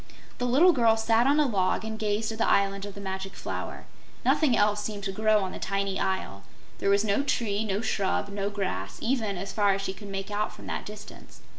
[0.39, 2.99] The little girl sat down on a log and gazed at the Island of the
[2.99, 3.85] Magic Flower.
[4.25, 6.41] Nothing else seemed to grow on the tiny isle.
[6.79, 10.31] There was no tree, no shrub, no grass, even, as far as she could make
[10.31, 11.41] out from that distance.